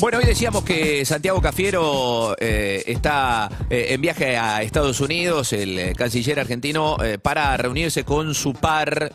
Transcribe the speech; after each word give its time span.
Bueno, 0.00 0.16
hoy 0.16 0.24
decíamos 0.24 0.64
que 0.64 1.04
Santiago 1.04 1.42
Cafiero 1.42 2.34
eh, 2.40 2.82
está 2.86 3.50
eh, 3.68 3.88
en 3.90 4.00
viaje 4.00 4.34
a 4.38 4.62
Estados 4.62 4.98
Unidos, 5.02 5.52
el 5.52 5.78
eh, 5.78 5.92
canciller 5.94 6.40
argentino, 6.40 6.96
para 7.20 7.54
reunirse 7.58 8.02
con 8.02 8.34
su 8.34 8.54
par 8.54 9.12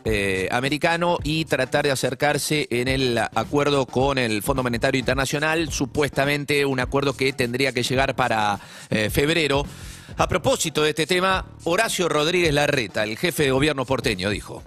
americano 0.52 1.18
y 1.24 1.46
tratar 1.46 1.86
de 1.86 1.92
acercarse 1.92 2.68
en 2.70 2.88
el 2.88 3.18
acuerdo 3.18 3.88
con 3.88 4.20
el 4.20 4.44
Fondo 4.44 4.62
Monetario 4.62 5.00
Internacional, 5.00 5.72
supuestamente 5.72 6.64
un 6.66 6.80
acuerdo 6.80 7.18
que 7.18 7.34
tendría 7.34 7.72
que 7.72 7.82
llegar 7.82 8.16
para 8.16 8.60
febrero. 9.10 9.66
A 10.18 10.28
propósito 10.28 10.84
de 10.84 10.92
este 10.92 11.08
tema, 11.08 11.48
Horacio 11.64 12.08
Rodríguez 12.10 12.54
Larreta, 12.54 13.04
el 13.04 13.18
jefe 13.18 13.44
de 13.44 13.52
gobierno 13.52 13.86
porteño, 13.86 14.30
dijo. 14.30 14.62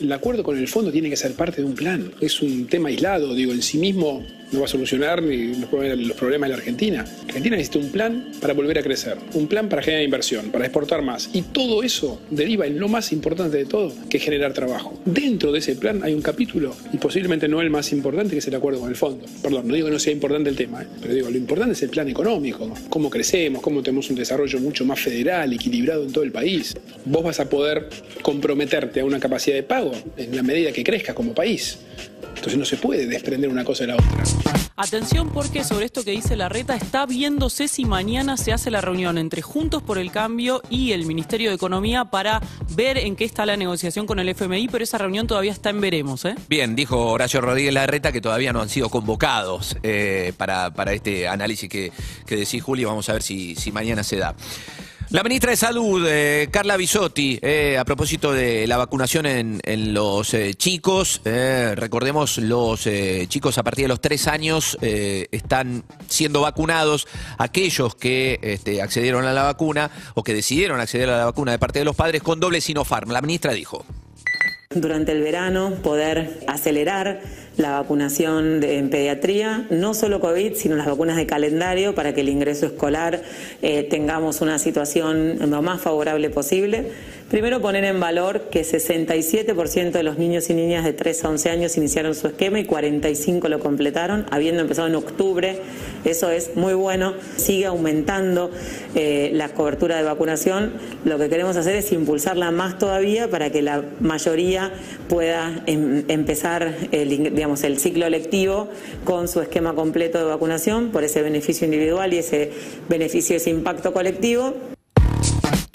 El 0.00 0.10
acuerdo 0.12 0.42
con 0.42 0.58
el 0.58 0.66
fondo 0.66 0.90
tiene 0.90 1.08
que 1.08 1.16
ser 1.16 1.34
parte 1.34 1.62
de 1.62 1.68
un 1.68 1.74
plan. 1.74 2.12
Es 2.20 2.42
un 2.42 2.66
tema 2.66 2.88
aislado, 2.88 3.34
digo, 3.34 3.52
en 3.52 3.62
sí 3.62 3.78
mismo 3.78 4.24
no 4.52 4.60
va 4.60 4.66
a 4.66 4.68
solucionar 4.68 5.22
ni 5.22 5.54
los 5.54 5.68
problemas, 6.16 6.48
de 6.48 6.48
la 6.48 6.56
Argentina. 6.56 7.04
Argentina 7.26 7.56
necesita 7.56 7.78
un 7.78 7.90
plan 7.90 8.32
para 8.40 8.54
volver 8.54 8.78
a 8.78 8.82
crecer, 8.82 9.16
un 9.34 9.46
plan 9.46 9.68
para 9.68 9.82
generar 9.82 10.04
inversión, 10.04 10.50
para 10.50 10.64
exportar 10.64 11.02
más. 11.02 11.30
Y 11.32 11.42
todo 11.42 11.82
eso 11.82 12.20
deriva 12.30 12.66
en 12.66 12.78
lo 12.78 12.88
más 12.88 13.12
importante 13.12 13.56
de 13.56 13.66
todo, 13.66 13.92
que 14.08 14.16
es 14.16 14.22
generar 14.22 14.52
trabajo. 14.52 14.98
Dentro 15.04 15.52
de 15.52 15.58
ese 15.58 15.76
plan 15.76 16.02
hay 16.02 16.14
un 16.14 16.22
capítulo, 16.22 16.74
y 16.92 16.98
posiblemente 16.98 17.48
no 17.48 17.60
el 17.60 17.70
más 17.70 17.92
importante, 17.92 18.32
que 18.32 18.38
es 18.38 18.48
el 18.48 18.54
acuerdo 18.54 18.80
con 18.80 18.90
el 18.90 18.96
fondo. 18.96 19.26
Perdón, 19.42 19.68
no 19.68 19.74
digo 19.74 19.86
que 19.86 19.92
no 19.92 19.98
sea 19.98 20.12
importante 20.12 20.50
el 20.50 20.56
tema, 20.56 20.82
¿eh? 20.82 20.86
pero 21.00 21.14
digo, 21.14 21.30
lo 21.30 21.36
importante 21.36 21.72
es 21.72 21.82
el 21.82 21.90
plan 21.90 22.08
económico, 22.08 22.72
cómo 22.88 23.10
crecemos, 23.10 23.62
cómo 23.62 23.82
tenemos 23.82 24.10
un 24.10 24.16
desarrollo 24.16 24.58
mucho 24.60 24.84
más 24.84 25.00
federal, 25.00 25.52
equilibrado 25.52 26.04
en 26.04 26.12
todo 26.12 26.24
el 26.24 26.32
país. 26.32 26.74
Vos 27.04 27.22
vas 27.22 27.40
a 27.40 27.48
poder 27.48 27.88
comprometerte 28.22 29.00
a 29.00 29.04
una 29.04 29.20
capacidad 29.20 29.56
de 29.56 29.62
pago 29.62 29.92
en 30.16 30.34
la 30.34 30.42
medida 30.42 30.72
que 30.72 30.84
crezcas 30.84 31.14
como 31.14 31.34
país. 31.34 31.78
Entonces 32.36 32.56
no 32.56 32.64
se 32.64 32.76
puede 32.76 33.06
desprender 33.06 33.50
una 33.50 33.64
cosa 33.64 33.84
de 33.84 33.88
la 33.88 33.94
otra. 33.94 34.24
Atención 34.76 35.28
porque 35.28 35.62
sobre 35.62 35.84
esto 35.84 36.04
que 36.04 36.12
dice 36.12 36.36
la 36.36 36.48
reta 36.48 36.74
está 36.74 37.04
viéndose 37.04 37.68
si 37.68 37.84
mañana 37.84 38.38
se 38.38 38.52
hace 38.52 38.70
la 38.70 38.80
reunión 38.80 39.18
entre 39.18 39.42
Juntos 39.42 39.82
por 39.82 39.98
el 39.98 40.10
Cambio 40.10 40.62
y 40.70 40.92
el 40.92 41.04
Ministerio 41.04 41.50
de 41.50 41.56
Economía 41.56 42.06
para 42.06 42.40
ver 42.74 42.96
en 42.96 43.14
qué 43.14 43.24
está 43.26 43.44
la 43.44 43.58
negociación 43.58 44.06
con 44.06 44.18
el 44.20 44.28
FMI, 44.30 44.68
pero 44.68 44.82
esa 44.82 44.96
reunión 44.96 45.26
todavía 45.26 45.52
está 45.52 45.68
en 45.68 45.82
veremos. 45.82 46.24
¿eh? 46.24 46.34
Bien, 46.48 46.74
dijo 46.74 47.10
Horacio 47.10 47.42
Rodríguez 47.42 47.74
Larreta 47.74 48.10
que 48.10 48.22
todavía 48.22 48.54
no 48.54 48.62
han 48.62 48.70
sido 48.70 48.88
convocados 48.88 49.76
eh, 49.82 50.32
para, 50.38 50.72
para 50.72 50.94
este 50.94 51.28
análisis 51.28 51.68
que, 51.68 51.92
que 52.24 52.36
decís, 52.36 52.62
Juli. 52.62 52.84
Vamos 52.84 53.08
a 53.10 53.12
ver 53.12 53.22
si, 53.22 53.54
si 53.56 53.72
mañana 53.72 54.02
se 54.02 54.16
da. 54.16 54.34
La 55.10 55.24
ministra 55.24 55.50
de 55.50 55.56
Salud, 55.56 56.06
eh, 56.08 56.46
Carla 56.52 56.76
Bisotti, 56.76 57.36
eh, 57.42 57.76
a 57.76 57.84
propósito 57.84 58.32
de 58.32 58.68
la 58.68 58.76
vacunación 58.76 59.26
en, 59.26 59.92
los 59.92 60.32
eh, 60.34 60.54
chicos, 60.54 61.20
recordemos, 61.24 62.38
los 62.38 62.88
chicos 63.26 63.58
a 63.58 63.64
partir 63.64 63.86
de 63.86 63.88
los 63.88 64.00
tres 64.00 64.28
años 64.28 64.78
están 64.80 65.82
siendo 66.06 66.42
vacunados, 66.42 67.08
aquellos 67.38 67.96
que 67.96 68.38
este, 68.40 68.82
accedieron 68.82 69.24
a 69.24 69.32
la 69.32 69.42
vacuna 69.42 69.90
o 70.14 70.22
que 70.22 70.32
decidieron 70.32 70.78
acceder 70.78 71.10
a 71.10 71.18
la 71.18 71.24
vacuna 71.24 71.50
de 71.50 71.58
parte 71.58 71.80
de 71.80 71.86
los 71.86 71.96
padres 71.96 72.22
con 72.22 72.38
doble 72.38 72.60
Sinopharm. 72.60 73.10
La 73.10 73.20
ministra 73.20 73.52
dijo. 73.52 73.84
Durante 74.72 75.10
el 75.10 75.22
verano 75.22 75.74
poder 75.82 76.38
acelerar 76.46 77.22
la 77.56 77.72
vacunación 77.80 78.62
en 78.62 78.88
pediatría, 78.90 79.66
no 79.70 79.92
solo 79.94 80.20
COVID, 80.20 80.54
sino 80.54 80.76
las 80.76 80.86
vacunas 80.86 81.16
de 81.16 81.26
calendario 81.26 81.94
para 81.94 82.14
que 82.14 82.22
el 82.22 82.28
ingreso 82.30 82.66
escolar 82.66 83.22
eh, 83.60 83.82
tengamos 83.82 84.40
una 84.40 84.58
situación 84.58 85.38
lo 85.50 85.60
más 85.60 85.80
favorable 85.82 86.30
posible. 86.30 86.86
Primero 87.30 87.60
poner 87.60 87.84
en 87.84 88.00
valor 88.00 88.48
que 88.50 88.62
67% 88.62 89.92
de 89.92 90.02
los 90.02 90.18
niños 90.18 90.50
y 90.50 90.54
niñas 90.54 90.84
de 90.84 90.92
3 90.92 91.24
a 91.24 91.28
11 91.28 91.50
años 91.50 91.76
iniciaron 91.76 92.16
su 92.16 92.26
esquema 92.26 92.58
y 92.58 92.64
45 92.64 93.48
lo 93.48 93.60
completaron, 93.60 94.26
habiendo 94.32 94.62
empezado 94.62 94.88
en 94.88 94.96
octubre. 94.96 95.58
Eso 96.04 96.28
es 96.30 96.56
muy 96.56 96.74
bueno. 96.74 97.14
Sigue 97.36 97.66
aumentando 97.66 98.50
eh, 98.96 99.30
la 99.32 99.50
cobertura 99.50 99.96
de 99.98 100.02
vacunación. 100.02 100.72
Lo 101.04 101.18
que 101.18 101.28
queremos 101.28 101.56
hacer 101.56 101.76
es 101.76 101.92
impulsarla 101.92 102.50
más 102.50 102.78
todavía 102.78 103.30
para 103.30 103.50
que 103.50 103.62
la 103.62 103.84
mayoría 104.00 104.72
pueda 105.08 105.62
em- 105.66 106.02
empezar 106.08 106.74
el, 106.90 107.12
ing- 107.12 107.32
el 107.64 107.78
ciclo 107.78 108.08
lectivo 108.08 108.68
con 109.04 109.28
su 109.28 109.40
esquema 109.40 109.74
completo 109.74 110.18
de 110.18 110.24
vacunación 110.24 110.90
por 110.90 111.04
ese 111.04 111.22
beneficio 111.22 111.64
individual 111.64 112.14
y 112.14 112.18
ese 112.18 112.52
beneficio, 112.88 113.36
ese 113.36 113.50
impacto 113.50 113.92
colectivo. 113.92 114.54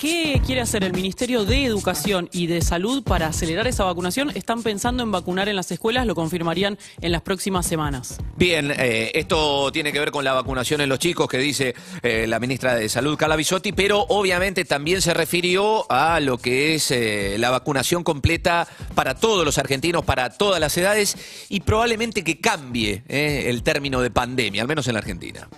¿Qué 0.05 0.39
quiere 0.45 0.61
hacer 0.61 0.83
el 0.83 0.93
Ministerio 0.93 1.45
de 1.45 1.65
Educación 1.65 2.29
y 2.31 2.45
de 2.45 2.61
Salud 2.61 3.01
para 3.01 3.25
acelerar 3.25 3.65
esa 3.65 3.85
vacunación? 3.85 4.29
Están 4.35 4.61
pensando 4.61 5.01
en 5.01 5.11
vacunar 5.11 5.49
en 5.49 5.55
las 5.55 5.71
escuelas, 5.71 6.05
lo 6.05 6.13
confirmarían 6.13 6.77
en 7.01 7.11
las 7.11 7.23
próximas 7.23 7.65
semanas. 7.65 8.19
Bien, 8.37 8.69
eh, 8.69 9.09
esto 9.15 9.71
tiene 9.71 9.91
que 9.91 9.97
ver 9.97 10.11
con 10.11 10.23
la 10.23 10.33
vacunación 10.33 10.81
en 10.81 10.89
los 10.89 10.99
chicos 10.99 11.27
que 11.27 11.39
dice 11.39 11.73
eh, 12.03 12.27
la 12.27 12.39
ministra 12.39 12.75
de 12.75 12.87
Salud, 12.87 13.17
Carla 13.17 13.35
Bisotti, 13.35 13.71
pero 13.71 14.05
obviamente 14.09 14.63
también 14.63 15.01
se 15.01 15.11
refirió 15.15 15.91
a 15.91 16.19
lo 16.19 16.37
que 16.37 16.75
es 16.75 16.91
eh, 16.91 17.37
la 17.39 17.49
vacunación 17.49 18.03
completa 18.03 18.67
para 18.93 19.15
todos 19.15 19.43
los 19.43 19.57
argentinos, 19.57 20.05
para 20.05 20.29
todas 20.29 20.59
las 20.59 20.77
edades 20.77 21.17
y 21.49 21.61
probablemente 21.61 22.23
que 22.23 22.39
cambie 22.39 23.01
el 23.07 23.63
término 23.63 24.01
de 24.01 24.11
pandemia, 24.11 24.61
al 24.61 24.67
menos 24.67 24.87
en 24.87 24.93
la 24.93 24.99
Argentina. 24.99 25.49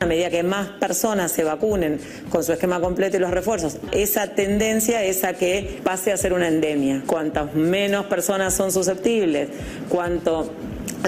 A 0.00 0.06
medida 0.06 0.30
que 0.30 0.44
más 0.44 0.68
personas 0.68 1.32
se 1.32 1.42
vacunen 1.42 1.98
con 2.30 2.44
su 2.44 2.52
esquema 2.52 2.80
completo 2.80 3.16
y 3.16 3.20
los 3.20 3.32
refuerzos, 3.32 3.78
esa 3.90 4.28
tendencia 4.28 5.02
es 5.02 5.24
a 5.24 5.32
que 5.32 5.80
pase 5.82 6.12
a 6.12 6.16
ser 6.16 6.32
una 6.32 6.46
endemia. 6.46 7.02
Cuantas 7.04 7.52
menos 7.54 8.06
personas 8.06 8.54
son 8.54 8.70
susceptibles, 8.70 9.48
cuanto 9.88 10.52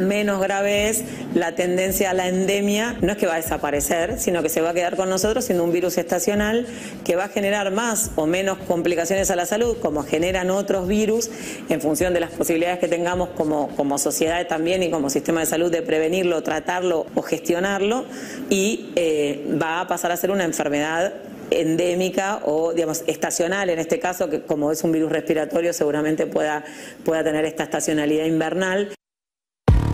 menos 0.03 0.41
grave 0.41 0.89
es 0.89 1.05
la 1.35 1.55
tendencia 1.55 2.11
a 2.11 2.15
la 2.15 2.29
endemia, 2.29 2.97
no 3.01 3.13
es 3.13 3.19
que 3.19 3.27
va 3.27 3.35
a 3.35 3.37
desaparecer, 3.37 4.19
sino 4.19 4.43
que 4.43 4.49
se 4.49 4.61
va 4.61 4.71
a 4.71 4.75
quedar 4.75 4.97
con 4.97 5.09
nosotros 5.09 5.45
siendo 5.45 5.65
un 5.65 5.73
virus 5.73 5.99
estacional 5.99 6.67
que 7.05 7.17
va 7.17 7.25
a 7.25 7.29
generar 7.29 7.71
más 7.71 8.11
o 8.17 8.27
menos 8.27 8.59
complicaciones 8.59 9.31
a 9.31 9.37
la 9.37 9.47
salud, 9.47 9.77
como 9.79 10.03
generan 10.03 10.51
otros 10.51 10.89
virus, 10.89 11.31
en 11.69 11.81
función 11.81 12.15
de 12.15 12.21
las 12.21 12.31
posibilidades 12.31 12.79
que 12.79 12.89
tengamos 12.89 13.31
como, 13.31 13.69
como 13.77 13.99
sociedad 13.99 14.47
también 14.47 14.83
y 14.83 14.91
como 14.91 15.11
sistema 15.11 15.41
de 15.41 15.47
salud 15.47 15.71
de 15.71 15.83
prevenirlo, 15.83 16.43
tratarlo 16.43 17.07
o 17.15 17.23
gestionarlo, 17.23 18.05
y 18.49 18.91
eh, 18.97 19.47
va 19.61 19.81
a 19.81 19.89
pasar 19.89 20.12
a 20.12 20.17
ser 20.17 20.31
una 20.31 20.45
enfermedad 20.45 21.12
endémica 21.51 22.41
o 22.45 22.73
digamos 22.73 23.03
estacional 23.09 23.71
en 23.71 23.81
este 23.81 23.99
caso 23.99 24.31
que 24.31 24.43
como 24.43 24.71
es 24.71 24.85
un 24.85 24.93
virus 24.93 25.11
respiratorio 25.11 25.73
seguramente 25.73 26.27
pueda 26.27 26.65
pueda 27.05 27.25
tener 27.25 27.45
esta 27.45 27.65
estacionalidad 27.65 28.27
invernal 28.27 28.95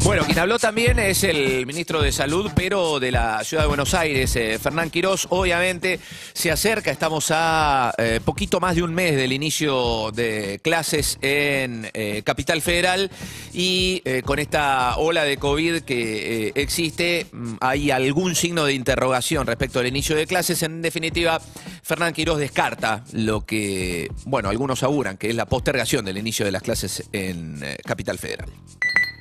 Bueno, 0.06 0.22
quien 0.24 0.38
habló 0.38 0.60
también 0.60 1.00
es 1.00 1.24
el 1.24 1.66
ministro 1.66 2.00
de 2.00 2.12
Salud, 2.12 2.52
pero 2.54 3.00
de 3.00 3.10
la 3.10 3.42
ciudad 3.42 3.64
de 3.64 3.66
Buenos 3.66 3.92
Aires, 3.92 4.36
eh, 4.36 4.56
Fernán 4.62 4.88
Quirós. 4.88 5.26
Obviamente 5.30 5.98
se 6.32 6.52
acerca, 6.52 6.92
estamos 6.92 7.32
a 7.34 7.92
eh, 7.98 8.20
poquito 8.24 8.60
más 8.60 8.76
de 8.76 8.84
un 8.84 8.94
mes 8.94 9.16
del 9.16 9.32
inicio 9.32 10.12
de 10.12 10.60
clases 10.62 11.18
en 11.22 11.90
eh, 11.92 12.22
Capital 12.24 12.62
Federal 12.62 13.10
y 13.52 14.00
eh, 14.04 14.22
con 14.24 14.38
esta 14.38 14.96
ola 14.96 15.24
de 15.24 15.38
COVID 15.38 15.80
que 15.80 16.52
existe, 16.54 17.26
mm, 17.32 17.54
hay 17.60 17.90
algún 17.90 18.36
signo 18.36 18.64
de 18.64 18.74
interrogación 18.74 19.44
respecto 19.44 19.80
al 19.80 19.88
inicio 19.88 20.14
de 20.14 20.28
clases. 20.28 20.62
En 20.62 20.82
definitiva, 20.82 21.40
Fernán 21.82 22.12
Quirós 22.12 22.38
descarta 22.38 23.02
lo 23.12 23.44
que, 23.44 24.08
bueno, 24.24 24.50
algunos 24.50 24.84
auguran, 24.84 25.16
que 25.16 25.30
es 25.30 25.34
la 25.34 25.46
postergación 25.46 26.04
del 26.04 26.16
inicio 26.16 26.46
de 26.46 26.52
las 26.52 26.62
clases 26.62 27.08
en 27.12 27.60
Capital 27.84 28.18
Federal. 28.18 28.48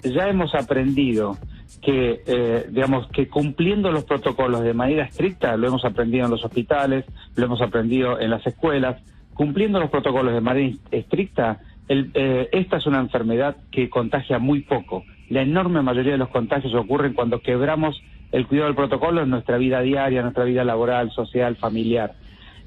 Ya 0.06 0.30
hemos 0.30 0.54
aprendido 0.56 1.38
que, 1.82 2.22
eh, 2.26 2.66
digamos, 2.70 3.08
que 3.10 3.28
cumpliendo 3.28 3.92
los 3.92 4.04
protocolos 4.04 4.62
de 4.62 4.74
manera 4.74 5.06
estricta, 5.06 5.58
lo 5.58 5.68
hemos 5.68 5.86
aprendido 5.86 6.26
en 6.26 6.32
los 6.32 6.44
hospitales, 6.44 7.06
lo 7.36 7.46
hemos 7.46 7.62
aprendido 7.62 8.20
en 8.20 8.30
las 8.30 8.46
escuelas, 8.46 9.02
cumpliendo 9.34 9.80
los 9.80 9.90
protocolos 9.90 10.34
de 10.34 10.42
manera 10.42 10.76
estricta, 10.92 11.60
eh, 11.88 12.50
esta 12.52 12.78
es 12.78 12.86
una 12.88 13.00
enfermedad 13.00 13.58
que 13.72 13.90
contagia 13.90 14.40
muy 14.40 14.62
poco. 14.62 15.04
La 15.30 15.42
enorme 15.42 15.82
mayoría 15.82 16.14
de 16.14 16.18
los 16.18 16.30
contagios 16.30 16.74
ocurren 16.74 17.14
cuando 17.14 17.42
quebramos 17.42 18.02
el 18.32 18.48
cuidado 18.48 18.68
del 18.68 18.76
protocolo 18.76 19.22
en 19.22 19.30
nuestra 19.30 19.58
vida 19.58 19.82
diaria, 19.82 20.20
en 20.20 20.26
nuestra 20.26 20.44
vida 20.44 20.64
laboral, 20.64 21.12
social, 21.12 21.56
familiar. 21.56 22.16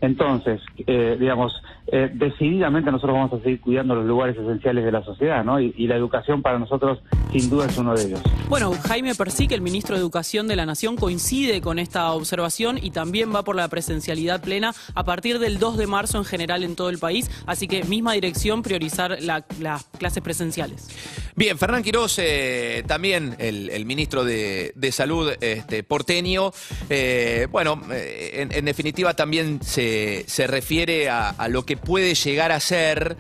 Entonces, 0.00 0.61
eh, 0.87 1.17
digamos, 1.19 1.53
eh, 1.91 2.11
decididamente 2.15 2.91
nosotros 2.93 3.15
vamos 3.17 3.33
a 3.33 3.43
seguir 3.43 3.61
cuidando 3.61 3.95
los 3.95 4.05
lugares 4.06 4.37
esenciales 4.37 4.85
de 4.85 4.93
la 4.93 5.03
sociedad, 5.05 5.45
¿no? 5.45 5.61
Y, 5.61 5.75
y 5.77 5.87
la 5.87 5.97
educación 5.97 6.43
para 6.43 6.59
nosotros 6.59 6.99
sin 7.33 7.50
duda 7.50 7.67
es 7.67 7.77
uno 7.79 7.95
de 7.95 8.05
ellos. 8.06 8.21
Bueno, 8.49 8.73
Jaime 8.87 9.15
Persic, 9.15 9.53
el 9.53 9.61
ministro 9.61 9.95
de 9.97 10.00
Educación 10.00 10.47
de 10.49 10.56
la 10.56 10.67
Nación, 10.67 10.97
coincide 10.97 11.61
con 11.61 11.79
esta 11.79 12.12
observación 12.12 12.79
y 12.81 12.91
también 12.91 13.35
va 13.35 13.43
por 13.43 13.56
la 13.56 13.69
presencialidad 13.69 14.41
plena 14.41 14.75
a 14.95 15.05
partir 15.05 15.39
del 15.39 15.59
2 15.59 15.77
de 15.79 15.87
marzo 15.87 16.19
en 16.19 16.25
general 16.25 16.62
en 16.62 16.77
todo 16.77 16.91
el 16.91 16.99
país. 16.99 17.31
Así 17.47 17.67
que 17.69 17.85
misma 17.85 18.12
dirección, 18.12 18.62
priorizar 18.62 19.19
la- 19.23 19.44
las 19.61 19.85
clases 19.99 20.23
presenciales. 20.23 20.89
Bien, 21.37 21.56
Fernán 21.59 21.83
Quirós, 21.83 22.19
eh, 22.19 22.83
también 22.87 23.35
el, 23.39 23.71
el 23.71 23.85
ministro 23.87 24.25
de, 24.25 24.73
de 24.75 24.93
Salud 24.93 25.31
este, 25.41 25.83
porteño, 25.85 26.51
eh, 26.91 27.47
bueno, 27.51 27.81
eh, 27.93 28.41
en, 28.43 28.53
en 28.53 28.65
definitiva 28.65 29.15
también 29.15 29.61
se, 29.62 29.88
se 30.26 30.46
refiere 30.46 31.08
a, 31.08 31.35
lo 31.49 31.64
que 31.64 31.76
puede 31.76 32.14
llegar 32.14 32.52
a 32.52 32.61
ser 32.61 33.17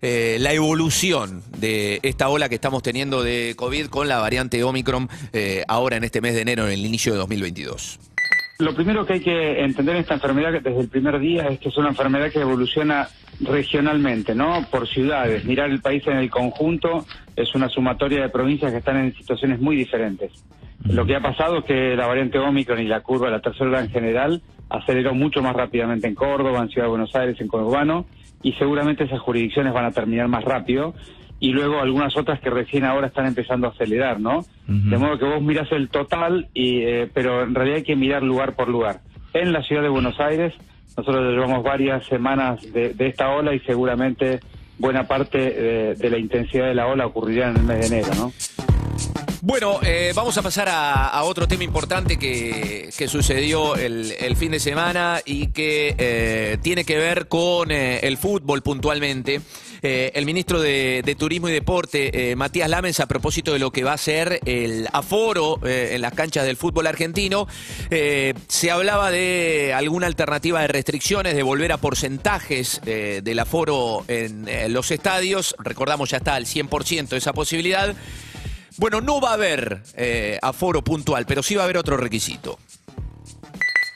eh, 0.00 0.36
la 0.40 0.52
evolución 0.52 1.42
de 1.58 2.00
esta 2.02 2.28
ola 2.28 2.48
que 2.48 2.54
estamos 2.54 2.82
teniendo 2.82 3.22
de 3.22 3.54
COVID 3.56 3.86
con 3.86 4.08
la 4.08 4.18
variante 4.18 4.62
Omicron 4.62 5.08
eh, 5.32 5.64
ahora 5.68 5.96
en 5.96 6.04
este 6.04 6.20
mes 6.20 6.34
de 6.34 6.42
enero, 6.42 6.66
en 6.66 6.72
el 6.72 6.86
inicio 6.86 7.12
de 7.12 7.18
2022. 7.18 7.98
Lo 8.58 8.74
primero 8.74 9.06
que 9.06 9.14
hay 9.14 9.20
que 9.20 9.60
entender 9.62 9.94
en 9.94 10.02
esta 10.02 10.14
enfermedad 10.14 10.52
desde 10.52 10.80
el 10.80 10.88
primer 10.88 11.20
día 11.20 11.46
es 11.46 11.60
que 11.60 11.68
es 11.68 11.76
una 11.76 11.90
enfermedad 11.90 12.32
que 12.32 12.40
evoluciona 12.40 13.08
regionalmente, 13.40 14.34
¿no? 14.34 14.66
Por 14.68 14.88
ciudades. 14.88 15.44
Mirar 15.44 15.70
el 15.70 15.80
país 15.80 16.04
en 16.08 16.16
el 16.16 16.28
conjunto 16.28 17.06
es 17.36 17.54
una 17.54 17.68
sumatoria 17.68 18.20
de 18.22 18.28
provincias 18.28 18.72
que 18.72 18.78
están 18.78 18.96
en 18.96 19.14
situaciones 19.14 19.60
muy 19.60 19.76
diferentes. 19.76 20.32
Lo 20.84 21.04
que 21.04 21.16
ha 21.16 21.20
pasado 21.20 21.58
es 21.58 21.64
que 21.64 21.96
la 21.96 22.06
variante 22.06 22.38
Omicron 22.38 22.80
y 22.80 22.86
la 22.86 23.00
curva 23.00 23.26
de 23.26 23.32
la 23.32 23.40
tercera 23.40 23.66
ola 23.66 23.80
en 23.80 23.90
general 23.90 24.42
aceleró 24.70 25.14
mucho 25.14 25.42
más 25.42 25.54
rápidamente 25.54 26.06
en 26.06 26.14
Córdoba, 26.14 26.60
en 26.60 26.68
Ciudad 26.68 26.86
de 26.86 26.90
Buenos 26.90 27.14
Aires, 27.14 27.40
en 27.40 27.48
conurbano, 27.48 28.06
y 28.42 28.52
seguramente 28.52 29.04
esas 29.04 29.20
jurisdicciones 29.20 29.72
van 29.72 29.86
a 29.86 29.90
terminar 29.90 30.28
más 30.28 30.44
rápido 30.44 30.94
y 31.40 31.50
luego 31.50 31.80
algunas 31.80 32.16
otras 32.16 32.40
que 32.40 32.50
recién 32.50 32.84
ahora 32.84 33.08
están 33.08 33.26
empezando 33.26 33.68
a 33.68 33.70
acelerar, 33.70 34.18
¿no? 34.20 34.44
De 34.66 34.98
modo 34.98 35.18
que 35.18 35.24
vos 35.24 35.40
mirás 35.40 35.70
el 35.70 35.88
total, 35.88 36.48
y, 36.52 36.82
eh, 36.82 37.08
pero 37.12 37.42
en 37.42 37.54
realidad 37.54 37.78
hay 37.78 37.84
que 37.84 37.96
mirar 37.96 38.22
lugar 38.22 38.54
por 38.54 38.68
lugar. 38.68 39.00
En 39.32 39.52
la 39.52 39.62
ciudad 39.62 39.82
de 39.82 39.88
Buenos 39.88 40.18
Aires, 40.18 40.52
nosotros 40.96 41.32
llevamos 41.32 41.62
varias 41.62 42.04
semanas 42.06 42.60
de, 42.72 42.92
de 42.92 43.06
esta 43.06 43.30
ola 43.30 43.54
y 43.54 43.60
seguramente 43.60 44.40
buena 44.78 45.04
parte 45.04 45.38
eh, 45.38 45.94
de 45.94 46.10
la 46.10 46.18
intensidad 46.18 46.66
de 46.66 46.74
la 46.74 46.88
ola 46.88 47.06
ocurrirá 47.06 47.50
en 47.50 47.56
el 47.56 47.62
mes 47.62 47.88
de 47.88 47.96
enero, 47.96 48.14
¿no? 48.16 48.32
Bueno, 49.40 49.78
eh, 49.84 50.12
vamos 50.16 50.36
a 50.36 50.42
pasar 50.42 50.68
a, 50.68 51.22
otro 51.22 51.46
tema 51.46 51.62
importante 51.62 52.18
que, 52.18 52.90
que 52.96 53.06
sucedió 53.06 53.76
el, 53.76 54.34
fin 54.36 54.50
de 54.50 54.58
semana 54.58 55.20
y 55.24 55.48
que 55.48 55.94
eh, 55.96 56.58
tiene 56.60 56.84
que 56.84 56.96
ver 56.96 57.28
con 57.28 57.70
eh, 57.70 58.00
el 58.00 58.16
fútbol 58.16 58.62
puntualmente. 58.62 59.40
El 59.80 60.26
ministro 60.26 60.60
de, 60.60 61.02
de 61.04 61.14
Turismo 61.14 61.48
y 61.48 61.52
Deporte, 61.52 62.34
Matías 62.34 62.68
Lamens, 62.68 62.98
a 62.98 63.06
propósito 63.06 63.52
de 63.52 63.60
lo 63.60 63.70
que 63.70 63.84
va 63.84 63.92
a 63.92 63.96
ser 63.96 64.40
el 64.44 64.88
aforo 64.92 65.60
en 65.64 66.00
las 66.00 66.14
canchas 66.14 66.44
del 66.46 66.56
fútbol 66.56 66.88
argentino, 66.88 67.46
se 67.88 68.70
hablaba 68.72 69.12
de 69.12 69.72
alguna 69.72 70.08
alternativa 70.08 70.62
de 70.62 70.66
restricciones, 70.66 71.36
de 71.36 71.44
volver 71.44 71.70
a 71.70 71.76
porcentajes 71.76 72.80
del 72.82 73.38
aforo 73.38 74.04
en 74.08 74.72
los 74.72 74.90
estadios. 74.90 75.54
Recordamos, 75.60 76.10
ya 76.10 76.16
está 76.16 76.34
al 76.34 76.46
100% 76.46 77.12
esa 77.12 77.32
posibilidad. 77.32 77.94
Bueno, 78.78 79.00
no 79.00 79.20
va 79.20 79.30
a 79.30 79.34
haber 79.34 79.78
eh, 79.96 80.38
aforo 80.40 80.82
puntual, 80.82 81.26
pero 81.26 81.42
sí 81.42 81.56
va 81.56 81.62
a 81.62 81.64
haber 81.64 81.78
otro 81.78 81.96
requisito. 81.96 82.58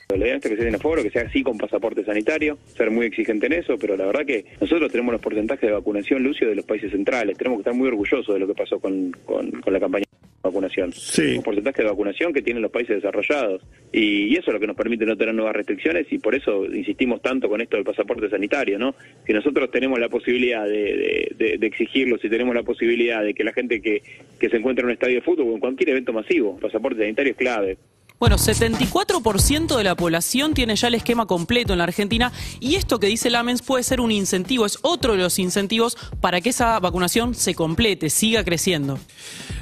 La 0.09 0.27
idea 0.27 0.37
es 0.37 0.43
que 0.43 0.57
sea 0.57 0.69
en 0.69 0.75
aforo, 0.75 1.03
que 1.03 1.11
sea 1.11 1.23
así 1.23 1.43
con 1.43 1.57
pasaporte 1.57 2.05
sanitario, 2.05 2.59
ser 2.77 2.91
muy 2.91 3.07
exigente 3.07 3.47
en 3.47 3.55
eso, 3.55 3.79
pero 3.79 3.97
la 3.97 4.05
verdad 4.05 4.27
que 4.27 4.45
nosotros 4.61 4.91
tenemos 4.91 5.13
los 5.13 5.23
porcentajes 5.23 5.69
de 5.69 5.75
vacunación, 5.75 6.23
Lucio, 6.23 6.49
de 6.49 6.57
los 6.57 6.65
países 6.65 6.91
centrales. 6.91 7.39
Tenemos 7.39 7.59
que 7.59 7.61
estar 7.63 7.75
muy 7.75 7.89
orgullosos 7.89 8.35
de 8.35 8.41
lo 8.41 8.47
que 8.47 8.55
pasó 8.55 8.79
con, 8.79 9.13
con, 9.25 9.63
la 9.67 9.81
campaña 9.81 10.05
vacunación. 10.43 10.93
Sí. 10.93 11.37
Un 11.37 11.43
porcentaje 11.43 11.83
de 11.83 11.89
vacunación 11.89 12.33
que 12.33 12.43
tienen 12.43 12.63
los 12.63 12.71
países 12.73 12.97
desarrollados. 12.97 13.63
Y, 13.93 14.25
y 14.25 14.33
eso 14.37 14.51
es 14.51 14.55
lo 14.55 14.61
que 14.61 14.67
nos 14.67 14.77
permite 14.77 15.07
no 15.07 15.17
tener 15.17 15.35
nuevas 15.35 15.55
restricciones 15.55 16.07
y 16.11 16.19
por 16.19 16.35
eso 16.35 16.65
insistimos 16.67 17.23
tanto 17.23 17.49
con 17.49 17.61
esto 17.61 17.77
del 17.77 17.85
pasaporte 17.85 18.29
sanitario, 18.29 18.79
¿no? 18.79 18.95
Si 19.27 19.33
nosotros 19.33 19.71
tenemos 19.71 19.99
la 19.99 20.09
posibilidad 20.09 20.65
de, 20.65 20.73
de, 20.73 21.33
de- 21.39 21.59
de 21.59 21.67
exigirlo, 21.67 22.19
si 22.19 22.29
tenemos 22.29 22.55
la 22.55 22.63
posibilidad 22.63 23.23
de 23.23 23.35
que 23.35 23.45
la 23.45 23.53
gente 23.53 23.81
que, 23.81 24.03
que 24.41 24.49
se 24.51 24.57
encuentra 24.57 24.83
en 24.83 24.87
un 24.87 24.93
estadio 24.93 25.17
de 25.17 25.23
fútbol 25.23 25.49
o 25.49 25.55
en 25.55 25.61
cualquier 25.61 25.91
evento 25.91 26.13
masivo, 26.13 26.59
pasaporte 26.59 27.01
sanitario 27.01 27.33
es 27.33 27.39
clave. 27.39 27.79
Bueno, 28.19 28.37
74% 28.37 29.77
de 29.77 29.83
la 29.85 29.97
población 29.97 30.55
tiene 30.55 30.77
ya 30.77 30.87
el 30.89 30.95
esquema 30.95 31.27
completo 31.27 31.73
en 31.73 31.79
la 31.79 31.85
Argentina 31.85 32.31
y 32.61 32.77
esto 32.77 33.01
que 33.01 33.09
dice 33.09 33.31
Lamens 33.31 33.63
puede 33.63 33.83
ser 33.83 34.01
un 34.01 34.13
incentivo, 34.13 34.65
es 34.65 34.79
otro 34.83 35.13
de 35.15 35.19
los 35.19 35.41
incentivos 35.41 35.97
para 36.21 36.41
que 36.41 36.51
esa 36.51 36.79
vacunación 36.79 37.35
se 37.35 37.55
complete, 37.57 38.11
siga 38.11 38.45
creciendo. 38.45 39.01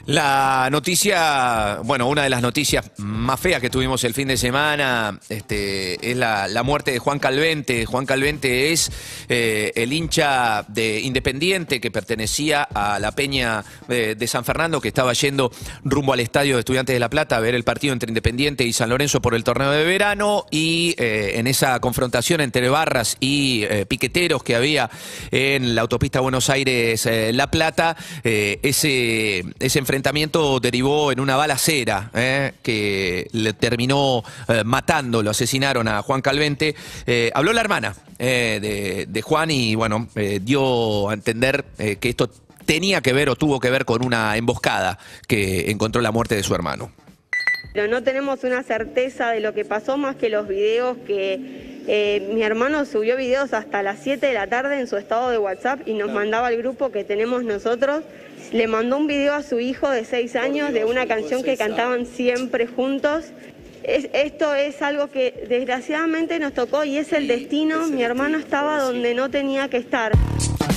La 0.07 0.69
noticia, 0.71 1.79
bueno, 1.85 2.09
una 2.09 2.23
de 2.23 2.31
las 2.31 2.41
noticias 2.41 2.91
más 2.97 3.39
feas 3.39 3.61
que 3.61 3.69
tuvimos 3.69 4.03
el 4.05 4.15
fin 4.15 4.29
de 4.29 4.37
semana 4.37 5.19
este, 5.29 6.11
es 6.11 6.17
la, 6.17 6.63
muerte 6.65 6.93
de 6.93 6.99
Juan 6.99 7.19
Calvente. 7.19 7.85
Juan 7.87 8.07
Calvente 8.07 8.73
es 8.73 8.91
eh, 9.29 9.73
el 9.75 9.93
hincha 9.93 10.65
de 10.69 11.01
Independiente 11.01 11.81
que 11.81 11.91
pertenecía 11.91 12.63
a 12.63 12.99
la 12.99 13.13
Peña 13.13 13.65
eh, 13.89 14.15
de 14.19 14.27
San 14.27 14.45
Fernando, 14.45 14.81
que 14.81 14.89
estaba 14.89 15.13
yendo 15.13 15.53
rumbo 15.85 16.13
al 16.13 16.21
Estadio 16.21 16.57
de 16.57 16.61
Estudiantes 16.61 16.95
de 16.95 17.01
La 17.01 17.11
Plata 17.11 17.37
a 17.37 17.41
ver 17.41 17.55
el 17.55 17.65
partido 17.65 17.93
entre 17.93 18.11
Independiente 18.11 18.65
y 18.65 18.73
San 18.73 18.89
Lorenzo 18.89 19.21
por 19.21 19.35
el 19.35 19.45
torneo 19.45 19.71
de 19.71 19.85
verano. 19.85 20.47
Y 20.51 20.95
eh, 20.99 21.33
en 21.37 21.47
esa 21.47 21.79
confrontación 21.81 22.41
entre 22.41 22.69
barras 22.69 23.17
y 23.21 23.67
piqueteros 23.89 24.43
que 24.43 24.57
había 24.57 24.91
en 25.31 25.75
la 25.75 25.83
autopista 25.83 26.21
Buenos 26.21 26.49
Aires-La 26.51 27.51
Plata, 27.51 27.97
ese, 28.23 29.45
ese 29.59 29.79
enfrentamiento 29.91 30.61
derivó 30.61 31.11
en 31.11 31.19
una 31.19 31.35
balacera 31.35 32.13
eh, 32.15 32.53
que 32.63 33.27
le 33.33 33.53
terminó 33.55 34.23
eh, 34.47 34.63
matando, 34.65 35.21
lo 35.21 35.31
asesinaron 35.31 35.89
a 35.89 36.01
Juan 36.03 36.23
Calvente. 36.23 36.77
Eh, 37.09 37.33
habló 37.35 37.53
la 37.53 37.61
hermana 37.61 37.97
eh, 38.21 38.61
de, 38.63 39.07
de 39.09 39.23
Juan 39.23 39.51
y 39.51 39.75
bueno, 39.75 40.07
eh, 40.15 40.39
dio 40.41 41.11
a 41.11 41.15
entender 41.15 41.65
eh, 41.79 41.97
que 41.97 42.09
esto 42.09 42.31
tenía 42.67 43.01
que 43.01 43.13
ver 43.13 43.31
o 43.31 43.35
tuvo 43.35 43.59
que 43.59 43.69
ver 43.69 43.85
con 43.85 44.05
una 44.07 44.37
emboscada 44.37 44.97
que 45.27 45.73
encontró 45.73 46.01
la 46.01 46.13
muerte 46.13 46.37
de 46.37 46.45
su 46.45 46.55
hermano. 46.55 46.93
Pero 47.73 47.89
no 47.89 48.05
tenemos 48.05 48.45
una 48.45 48.63
certeza 48.63 49.31
de 49.31 49.41
lo 49.41 49.55
que 49.55 49.65
pasó 49.65 49.97
más 49.97 50.15
que 50.15 50.29
los 50.29 50.47
videos 50.47 50.99
que 51.05 51.83
eh, 51.89 52.31
mi 52.33 52.43
hermano 52.43 52.85
subió 52.85 53.17
videos 53.17 53.53
hasta 53.55 53.83
las 53.83 53.99
7 54.01 54.25
de 54.25 54.35
la 54.35 54.47
tarde 54.47 54.79
en 54.79 54.87
su 54.87 54.97
estado 54.97 55.31
de 55.31 55.39
WhatsApp 55.39 55.81
y 55.87 55.95
nos 55.95 56.13
mandaba 56.13 56.47
al 56.47 56.57
grupo 56.57 56.93
que 56.93 57.03
tenemos 57.03 57.43
nosotros. 57.43 58.05
Le 58.53 58.67
mandó 58.67 58.97
un 58.97 59.07
video 59.07 59.35
a 59.35 59.43
su 59.43 59.61
hijo 59.61 59.89
de 59.91 60.05
6 60.05 60.35
años 60.37 60.73
de 60.73 60.85
una 60.85 61.07
canción 61.07 61.43
que 61.43 61.57
cantaban 61.57 62.05
siempre 62.07 62.67
juntos. 62.67 63.27
Es- 63.85 64.09
esto 64.13 64.55
es 64.55 64.83
algo 64.83 65.09
que 65.11 65.47
desgraciadamente 65.49 66.39
nos 66.39 66.53
tocó 66.53 66.85
y 66.85 66.97
es 66.99 67.13
el 67.13 67.29
destino. 67.29 67.87
Mi 67.89 68.03
hermano 68.03 68.39
estaba 68.39 68.81
donde 68.81 69.15
no 69.15 69.31
tenía 69.31 69.69
que 69.69 69.77
estar. 69.79 70.13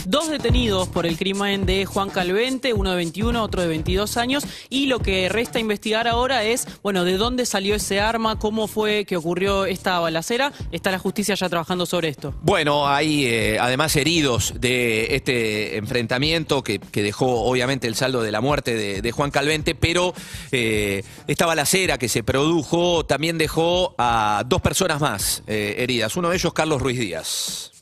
Dos 0.06 0.30
detenidos 0.30 0.90
por 0.90 1.06
el 1.06 1.18
crimen 1.18 1.66
de 1.66 1.86
Juan 1.86 2.10
Calvente, 2.10 2.74
uno 2.74 2.90
de 2.90 2.98
21, 2.98 3.42
otro 3.42 3.62
de 3.62 3.68
22 3.68 4.18
años, 4.18 4.44
y 4.70 4.88
lo 4.88 5.00
que 5.00 5.30
resta 5.30 5.60
investigar 5.60 6.10
ahora 6.10 6.44
es, 6.44 6.68
bueno, 6.84 7.06
de 7.06 7.16
dónde 7.16 7.46
salió 7.46 7.76
ese 7.76 8.02
arma, 8.02 8.38
cómo 8.38 8.68
fue 8.68 9.06
que 9.06 9.16
ocurrió 9.16 9.66
esta 9.66 10.00
balacera. 10.00 10.52
Está 10.72 10.92
la 10.92 11.00
justicia 11.00 11.36
ya 11.36 11.48
trabajando 11.48 11.86
sobre 11.86 12.10
esto. 12.10 12.34
Bueno, 12.42 12.88
hay 12.88 13.26
eh, 13.26 13.60
además 13.60 13.96
heridos 13.96 14.54
de 14.60 15.16
este 15.16 15.78
enfrentamiento 15.78 16.64
que, 16.64 16.80
dejó 16.94 17.44
obviamente 17.44 17.88
el 17.88 17.96
saldo 17.96 18.22
de 18.22 18.32
la 18.32 18.42
muerte 18.42 18.76
de, 18.76 19.02
de 19.02 19.12
Juan 19.12 19.32
Calvente, 19.32 19.76
pero 19.76 20.14
eh, 20.52 21.04
esta 21.28 21.46
balacera 21.46 21.98
que 21.98 22.10
se 22.10 22.24
produjo 22.24 23.06
también 23.06 23.38
dejó 23.38 23.96
a 23.98 24.44
dos 24.48 24.62
personas 24.62 25.00
más 25.00 25.44
eh, 25.48 25.76
heridas. 25.80 26.16
Uno 26.18 26.30
de 26.30 26.36
ellos, 26.36 26.54
Carlos 26.54 26.82
Ruiz 26.82 27.00
Díaz. 27.00 27.73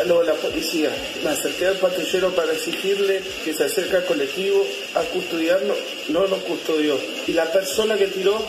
Aló, 0.00 0.22
la 0.22 0.34
policía. 0.34 0.90
Me 1.22 1.30
acerqué 1.30 1.66
al 1.66 1.76
patrullero 1.76 2.30
para 2.34 2.52
exigirle 2.52 3.22
que 3.44 3.52
se 3.52 3.64
acerque 3.64 3.96
al 3.96 4.04
colectivo 4.06 4.66
a 4.94 5.00
custodiarlo. 5.02 5.74
No 6.08 6.26
nos 6.26 6.40
custodió. 6.40 6.98
Y 7.26 7.32
la 7.32 7.50
persona 7.52 7.96
que 7.96 8.08
tiró 8.08 8.40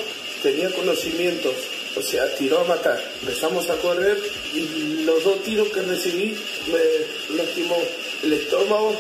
tenía 0.41 0.69
conocimientos. 0.71 1.53
O 1.95 2.01
sea, 2.01 2.33
tiró 2.35 2.59
a 2.59 2.63
matar. 2.63 2.99
Empezamos 3.21 3.69
a 3.69 3.75
correr 3.75 4.17
y 4.53 5.03
los 5.03 5.23
dos 5.23 5.43
tiros 5.43 5.69
que 5.69 5.81
recibí 5.81 6.35
me 6.71 7.35
lastimó 7.37 7.77
el 8.23 8.33
estómago 8.33 8.95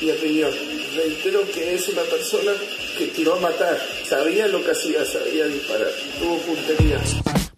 y 0.00 0.10
el 0.10 0.20
riñón. 0.20 0.52
Reitero 0.96 1.50
que 1.50 1.74
es 1.74 1.88
una 1.88 2.02
persona 2.02 2.52
que 2.98 3.06
tiró 3.08 3.34
a 3.34 3.40
matar. 3.40 3.80
Sabía 4.08 4.46
lo 4.48 4.62
que 4.62 4.72
hacía, 4.72 5.04
sabía 5.04 5.46
disparar. 5.46 5.92
Tuvo 6.20 6.36
puntería. 6.38 7.00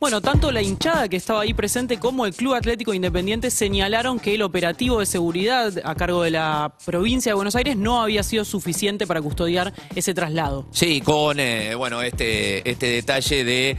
Bueno, 0.05 0.21
tanto 0.21 0.53
la 0.53 0.61
hinchada 0.61 1.09
que 1.09 1.17
estaba 1.17 1.41
ahí 1.41 1.55
presente 1.55 1.99
como 1.99 2.27
el 2.27 2.35
Club 2.35 2.53
Atlético 2.53 2.93
Independiente 2.93 3.51
señalaron 3.51 4.21
que 4.21 4.35
el 4.35 4.43
operativo 4.43 5.01
de 5.01 5.07
seguridad 5.07 5.73
a 5.83 5.95
cargo 5.95 6.23
de 6.23 6.31
la 6.31 6.75
provincia 6.85 7.31
de 7.31 7.35
Buenos 7.37 7.57
Aires 7.57 7.75
no 7.79 8.03
había 8.03 8.23
sido 8.23 8.45
suficiente 8.45 9.07
para 9.07 9.23
custodiar 9.23 9.73
ese 9.95 10.13
traslado. 10.13 10.67
Sí, 10.73 11.01
con 11.01 11.41
eh, 11.41 11.75
bueno 11.75 12.03
este, 12.03 12.71
este 12.71 12.85
detalle 12.85 13.45
de 13.45 13.79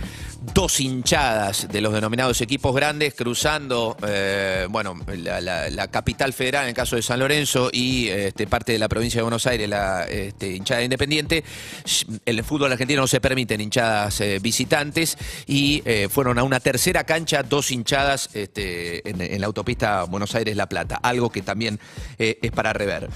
dos 0.54 0.80
hinchadas 0.80 1.68
de 1.72 1.82
los 1.82 1.94
denominados 1.94 2.42
equipos 2.42 2.76
grandes 2.76 3.14
cruzando, 3.14 3.96
eh, 4.08 4.68
bueno, 4.70 4.96
la, 5.08 5.88
capital 5.88 6.34
federal 6.34 6.64
en 6.64 6.70
el 6.70 6.76
caso 6.76 6.96
de 6.96 7.02
San 7.02 7.20
Lorenzo 7.20 7.70
y 7.72 8.08
este, 8.10 8.48
parte 8.48 8.74
de 8.74 8.80
la 8.80 8.88
provincia 8.88 9.20
de 9.20 9.24
Buenos 9.24 9.48
Aires, 9.48 9.70
la 9.70 10.06
este, 10.06 10.56
hinchada 10.56 10.84
independiente. 10.84 11.44
En 12.26 12.38
el 12.38 12.44
fútbol 12.44 12.72
argentino 12.72 13.02
no 13.02 13.08
se 13.08 13.22
permiten 13.22 13.62
hinchadas 13.62 14.22
eh, 14.22 14.40
visitantes 14.42 15.18
y 15.48 15.82
eh, 15.86 16.08
fueron 16.10 16.40
a 16.40 16.44
una 16.44 16.60
tercera 16.60 17.04
cancha 17.04 17.44
dos 17.44 17.72
hinchadas 17.72 18.30
este, 18.34 19.08
en, 19.10 19.40
la 19.40 19.48
autopista 19.48 20.04
Buenos 20.04 20.36
Aires-La 20.36 20.68
Plata, 20.68 21.00
algo 21.02 21.30
que 21.30 21.42
también 21.42 21.80
es 22.18 22.52
para 22.52 22.74
rever. 22.74 23.10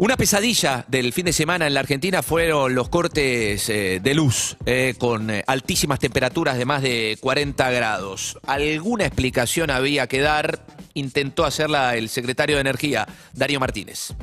Una 0.00 0.16
pesadilla 0.16 0.84
del 0.86 1.12
fin 1.12 1.24
de 1.24 1.32
semana 1.32 1.66
en 1.66 1.74
la 1.74 1.80
Argentina 1.80 2.22
fueron 2.22 2.72
los 2.72 2.88
cortes 2.88 3.68
eh, 3.68 3.98
de 4.00 4.14
luz, 4.14 4.56
eh, 4.64 4.94
con 4.96 5.28
eh, 5.28 5.42
altísimas 5.44 5.98
temperaturas 5.98 6.56
de 6.56 6.64
más 6.64 6.82
de 6.82 7.18
40 7.20 7.68
grados. 7.72 8.38
¿Alguna 8.46 9.06
explicación 9.06 9.70
había 9.70 10.06
que 10.06 10.20
dar? 10.20 10.64
Intentó 10.94 11.44
hacerla 11.44 11.96
el 11.96 12.10
secretario 12.10 12.54
de 12.54 12.60
Energía, 12.60 13.08
Darío 13.32 13.58
Martínez. 13.58 14.14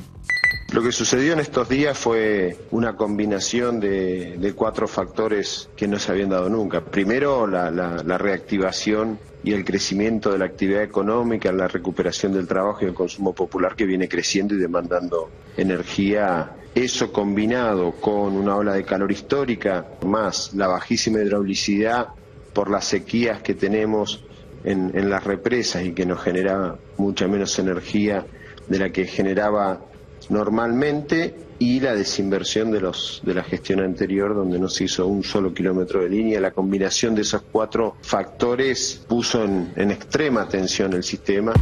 Lo 0.76 0.82
que 0.82 0.92
sucedió 0.92 1.32
en 1.32 1.40
estos 1.40 1.70
días 1.70 1.96
fue 1.96 2.54
una 2.70 2.96
combinación 2.96 3.80
de, 3.80 4.52
cuatro 4.54 4.86
factores 4.86 5.70
que 5.74 5.88
no 5.88 5.98
se 5.98 6.12
habían 6.12 6.28
dado 6.28 6.50
nunca. 6.50 6.84
Primero, 6.84 7.46
la, 7.46 7.70
la- 7.70 8.02
la 8.04 8.18
reactivación 8.18 9.18
y 9.42 9.54
el 9.54 9.64
crecimiento 9.64 10.30
de 10.30 10.36
la 10.38 10.44
actividad 10.44 10.82
económica, 10.82 11.50
la 11.50 11.66
recuperación 11.66 12.34
del 12.34 12.46
trabajo 12.46 12.80
y 12.82 12.88
el 12.88 12.92
consumo 12.92 13.34
popular 13.34 13.74
que 13.74 13.86
viene 13.86 14.06
creciendo 14.06 14.54
y 14.54 14.58
demandando 14.58 15.30
energía. 15.56 16.54
Eso 16.74 17.10
combinado 17.10 17.92
con 17.92 18.36
una 18.36 18.56
ola 18.56 18.74
de 18.74 18.84
calor 18.84 19.10
histórica, 19.10 19.86
más 20.04 20.52
la 20.52 20.66
bajísima 20.66 21.22
hidraulicidad 21.22 22.08
por 22.52 22.70
las 22.70 22.84
sequías 22.84 23.40
que 23.40 23.54
tenemos 23.54 24.26
en, 24.62 24.90
en 24.94 25.08
las 25.08 25.24
represas 25.24 25.84
y 25.84 25.94
que 25.94 26.04
nos 26.04 26.20
genera 26.22 26.76
mucha 26.98 27.26
menos 27.28 27.58
energía 27.58 28.26
de 28.68 28.78
la 28.78 28.90
que 28.90 29.06
generaba 29.06 29.80
normalmente 30.28 31.34
y 31.58 31.80
la 31.80 31.94
desinversión 31.94 32.70
de 32.70 32.80
los 32.80 33.20
de 33.24 33.34
la 33.34 33.42
gestión 33.42 33.80
anterior 33.80 34.34
donde 34.34 34.58
no 34.58 34.68
se 34.68 34.84
hizo 34.84 35.06
un 35.06 35.24
solo 35.24 35.54
kilómetro 35.54 36.02
de 36.02 36.10
línea 36.10 36.38
la 36.38 36.50
combinación 36.50 37.14
de 37.14 37.22
esos 37.22 37.42
cuatro 37.50 37.96
factores 38.02 39.02
puso 39.08 39.42
en, 39.42 39.72
en 39.76 39.90
extrema 39.90 40.46
tensión 40.48 40.92
el 40.92 41.02
sistema 41.02 41.54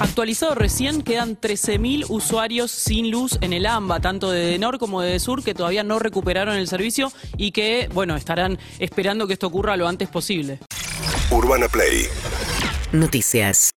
Actualizado 0.00 0.54
recién, 0.54 1.02
quedan 1.02 1.40
13.000 1.40 2.06
usuarios 2.08 2.70
sin 2.70 3.10
luz 3.10 3.36
en 3.40 3.52
el 3.52 3.66
AMBA, 3.66 4.00
tanto 4.00 4.30
de 4.30 4.46
Denor 4.46 4.78
como 4.78 5.00
de 5.00 5.18
Sur, 5.18 5.42
que 5.42 5.54
todavía 5.54 5.82
no 5.82 5.98
recuperaron 5.98 6.54
el 6.54 6.68
servicio 6.68 7.10
y 7.36 7.50
que, 7.50 7.88
bueno, 7.92 8.14
estarán 8.14 8.58
esperando 8.78 9.26
que 9.26 9.32
esto 9.32 9.48
ocurra 9.48 9.76
lo 9.76 9.88
antes 9.88 10.08
posible. 10.08 10.60
Urbana 11.30 11.68
Play 11.68 12.06
Noticias. 12.92 13.58